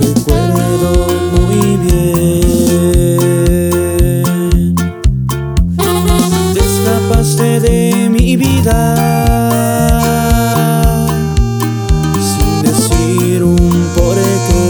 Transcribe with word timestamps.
recuerdo 0.00 1.06
muy 1.36 1.76
bien. 1.76 2.34
Te 6.54 6.60
escapaste 6.60 7.60
de 7.60 8.08
mi 8.10 8.36
vida. 8.36 8.96
Sin 12.20 12.62
decir 12.62 13.44
un 13.44 13.90
porqué. 13.94 14.68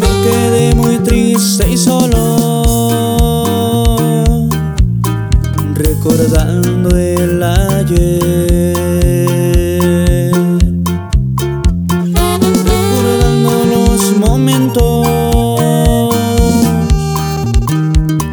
Me 0.00 0.10
quedé 0.22 0.74
muy 0.74 0.98
triste 0.98 1.70
y 1.70 1.76
solo 1.78 2.20
recordar 5.74 6.41
olvidando 6.52 6.96
el 6.96 7.42
ayer. 7.42 8.72
Recordando 12.14 13.64
los 13.74 14.16
momentos, 14.18 15.06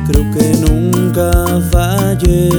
creo 0.08 0.23
que 0.33 0.45
nunca 0.67 1.31
fallé. 1.71 2.49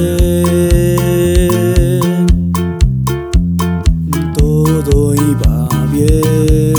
Todo 4.36 5.14
iba 5.14 5.68
bien, 5.92 6.74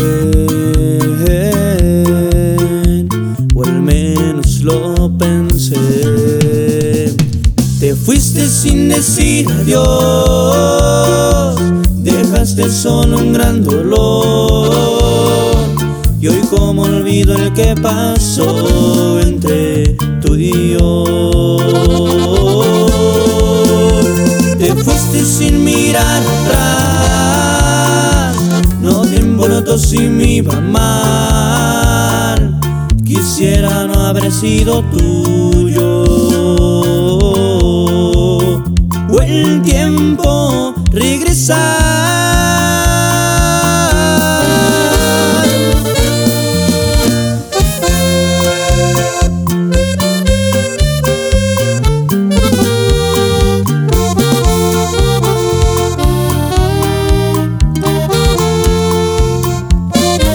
o 3.54 3.64
al 3.64 3.82
menos 3.82 4.62
lo 4.62 5.10
pensé. 5.18 5.41
tienes 8.92 9.06
sin 9.06 9.66
Dios. 9.66 9.86
Dejaste 11.98 12.70
solo 12.70 13.18
un 13.20 13.34
gran 13.34 13.64
dolor. 13.64 14.70
Y 16.20 16.28
hoy 16.28 16.42
como 16.50 16.82
olvido 16.84 17.36
el 17.36 17.54
que 17.54 17.76
pasó 17.82 19.20
entre 19.20 19.96
tú 20.22 20.36
y 20.36 20.74
yo. 20.74 21.58
Te 24.60 24.76
fuiste 24.76 25.26
sin 25.26 25.64
mirar 25.64 26.22
atrás. 26.46 28.36
No 28.82 29.02
te 29.02 29.16
importó 29.18 29.78
si 29.78 30.00
me 30.00 30.34
iba 30.34 30.60
mal. 30.60 32.60
Quisiera 33.06 33.88
no 33.88 34.02
haber 34.02 34.32
sido 34.32 34.84
tuyo 34.84 36.31
el 39.32 39.62
tiempo 39.62 40.74
regresar. 40.92 41.58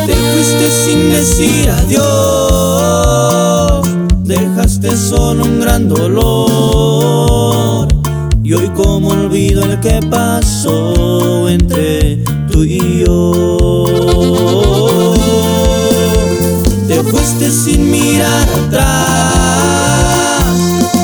Te 0.06 0.14
fuiste 0.14 0.70
sin 0.70 1.10
decir 1.10 1.68
adiós, 1.70 2.06
dejaste 4.22 4.96
solo 4.96 5.44
un 5.44 5.60
gran 5.60 5.88
dolor. 5.88 6.95
Y 8.46 8.54
hoy 8.54 8.68
como 8.76 9.08
olvido 9.08 9.64
el 9.64 9.80
que 9.80 10.00
pasó 10.08 11.48
entre 11.48 12.18
tú 12.48 12.62
y 12.62 13.04
yo. 13.04 13.84
Te 16.86 17.02
fuiste 17.02 17.50
sin 17.50 17.90
mirar 17.90 18.48
atrás, 18.68 18.86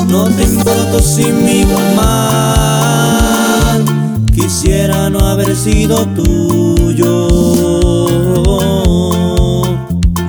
no 0.06 0.28
te 0.28 0.44
importó 0.44 1.00
si 1.00 1.22
iba 1.22 1.80
mal. 1.96 3.84
Quisiera 4.32 5.10
no 5.10 5.18
haber 5.18 5.56
sido 5.56 6.06
tuyo. 6.14 7.26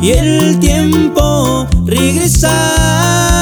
Y 0.02 0.10
el 0.14 0.58
tiempo 0.60 1.68
regresar. 1.86 3.33